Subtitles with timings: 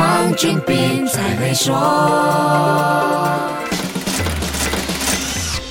[0.00, 1.76] 黄俊斌才会说。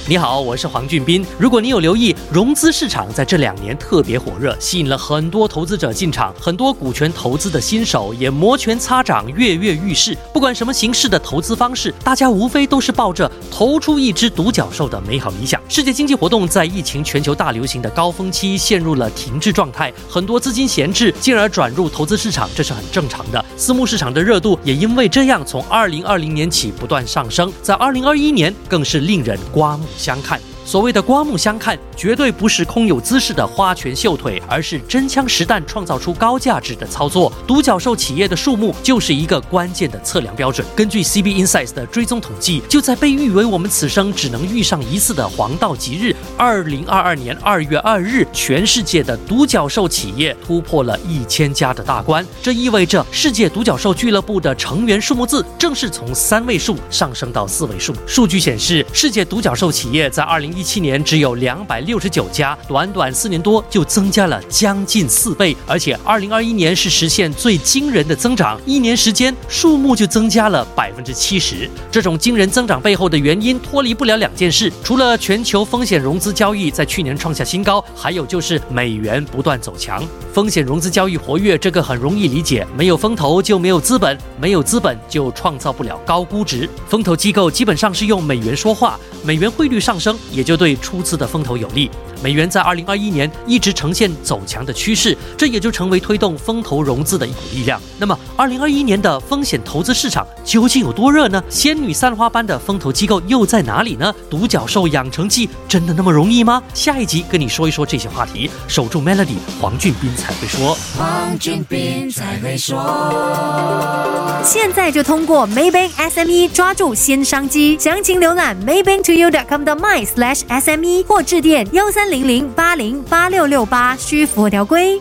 [0.08, 1.26] 你好，我是黄俊斌。
[1.40, 10.16] 如果你有留意，融资市场在这两年特别火热，吸引了很多投资者进场，很多股权投资的新手也摩拳擦掌，跃跃欲试。
[10.32, 15.60] 不管什么形式的投资方式，大家无非都是抱着投出一只独角兽的美好理想。
[15.68, 23.44] 世界经济活动在疫情全球大流行的高峰期陷入了停滞状态，很多资金闲置，进而转入投资市场，这是很正常的。
[23.60, 29.86] 私募市场的热度也因为这样，从二零二零年起不断上升，在二零二一年更是令人刮目。
[29.98, 30.40] 相看。
[30.70, 37.34] 所谓的刮目相看，绝对不是空有姿势的花拳绣腿，而是真枪实弹创造出高价值的操作。
[37.48, 40.64] 独角兽企业的数目就是一个关键的测量标准。
[40.76, 52.24] 根据 CB Insights 的追踪统计，就在被誉为我们此生只能遇上一次的黄道吉日——二零二二年二月二日，全世界的独角兽企业突破了一千家的大关。
[52.44, 57.92] 这意味着世界独角兽俱乐部的成员数目字正式从三位数上升到四位数。
[58.06, 71.70] 数据显示，世界独角兽企业在二零一一七年只有两百六十九家，短短四年多就增加了将近四倍，而且二零二一年是实现最惊人的增长，一年时间数目就增加了百分之七十。
[71.90, 80.04] 这种惊人增长背后的原因脱离不了两件事，除了全球风险融资交易在去年创下新高，还有就是美元不断走强。
[80.34, 86.70] 风险融资交易活跃，这个很容易理解，没有风投就没有资本，没有资本就创造不了高估值。
[86.90, 90.76] 风投机构基本上是用美元说话，美元汇率上升，也就对。
[90.80, 91.92] 出资的风投有利，
[92.24, 97.80] 美元在二零二一年一直呈现走强的趋势，这也就成为推动风投融资的一股力量。
[98.00, 101.44] 那么，二零二一年的风险投资市场究竟有多热呢？
[101.48, 104.12] 仙女散花般的风投机构又在哪里呢？
[104.32, 106.64] 独角兽养成记真的那么容易吗？
[106.74, 108.50] 下一集跟你说一说这些话题。
[108.68, 110.76] 守住 Melody，黄俊斌才会说。
[110.98, 114.29] 黄俊斌才会说。
[114.44, 125.00] 现在就通过 Maybank SME 抓住新商机，详情浏览 maybanktoyou.com 的 my/sme 或致电幺三零零八零八六六八，需符合条规。